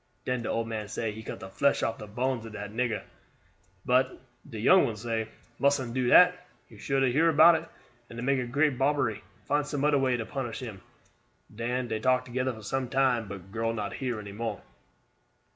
Den 0.25 0.41
de 0.41 0.49
old 0.49 0.67
man 0.67 0.87
say 0.87 1.11
he 1.11 1.21
cut 1.21 1.41
de 1.41 1.47
flesh 1.47 1.83
off 1.83 1.99
de 1.99 2.07
bones 2.07 2.43
ob 2.43 2.53
dat 2.53 2.71
nigger; 2.71 3.03
but 3.85 4.19
de 4.49 4.59
young 4.59 4.83
one 4.85 4.97
say: 4.97 5.27
'Mustn't 5.59 5.93
do 5.93 6.07
dat. 6.07 6.33
You 6.69 6.79
sure 6.79 6.99
to 6.99 7.11
hear 7.11 7.29
about 7.29 7.53
it, 7.53 7.69
and 8.09 8.23
make 8.25 8.51
great 8.51 8.79
bobbery. 8.79 9.23
Find 9.45 9.63
some 9.63 9.85
oder 9.85 9.99
way 9.99 10.17
to 10.17 10.25
punish 10.25 10.59
him.' 10.61 10.81
Den 11.53 11.87
dey 11.87 11.99
talk 11.99 12.25
together 12.25 12.51
for 12.51 12.63
some 12.63 12.89
time, 12.89 13.27
but 13.27 13.51
girl 13.51 13.73
not 13.75 13.93
hear 13.93 14.19
any 14.19 14.31
more." 14.31 14.63